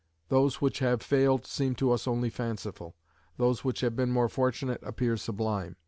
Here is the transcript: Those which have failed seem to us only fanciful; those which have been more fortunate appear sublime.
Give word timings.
Those 0.29 0.59
which 0.59 0.79
have 0.79 1.03
failed 1.03 1.45
seem 1.45 1.75
to 1.75 1.91
us 1.91 2.07
only 2.07 2.31
fanciful; 2.31 2.95
those 3.37 3.63
which 3.63 3.81
have 3.81 3.95
been 3.95 4.09
more 4.09 4.29
fortunate 4.29 4.81
appear 4.81 5.15
sublime. 5.15 5.75